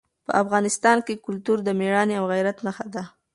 [0.25, 3.03] په افغانستان کې کلتور د مېړانې او غیرت نښه ده.